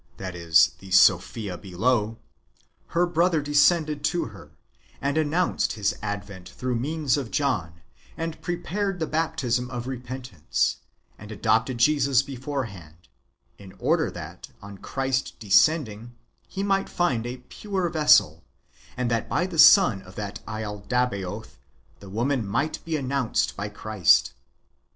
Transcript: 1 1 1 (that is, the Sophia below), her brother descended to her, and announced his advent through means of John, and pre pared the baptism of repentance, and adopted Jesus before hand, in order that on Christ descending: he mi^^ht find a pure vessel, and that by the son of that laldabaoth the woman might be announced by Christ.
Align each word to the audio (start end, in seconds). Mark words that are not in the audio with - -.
1 0.17 0.25
1 0.25 0.25
1 0.33 0.33
(that 0.33 0.35
is, 0.35 0.67
the 0.79 0.89
Sophia 0.89 1.57
below), 1.59 2.17
her 2.87 3.05
brother 3.05 3.39
descended 3.39 4.03
to 4.03 4.25
her, 4.33 4.49
and 4.99 5.15
announced 5.15 5.73
his 5.73 5.95
advent 6.01 6.49
through 6.49 6.73
means 6.75 7.17
of 7.17 7.29
John, 7.29 7.81
and 8.17 8.41
pre 8.41 8.57
pared 8.57 8.97
the 8.97 9.05
baptism 9.05 9.69
of 9.69 9.85
repentance, 9.85 10.77
and 11.19 11.31
adopted 11.31 11.77
Jesus 11.77 12.23
before 12.23 12.63
hand, 12.63 13.09
in 13.59 13.73
order 13.77 14.09
that 14.09 14.49
on 14.59 14.79
Christ 14.79 15.37
descending: 15.39 16.15
he 16.47 16.63
mi^^ht 16.63 16.89
find 16.89 17.27
a 17.27 17.37
pure 17.49 17.87
vessel, 17.87 18.43
and 18.97 19.11
that 19.11 19.29
by 19.29 19.45
the 19.45 19.59
son 19.59 20.01
of 20.01 20.15
that 20.15 20.39
laldabaoth 20.47 21.57
the 21.99 22.09
woman 22.09 22.43
might 22.43 22.83
be 22.85 22.97
announced 22.97 23.55
by 23.55 23.69
Christ. 23.69 24.33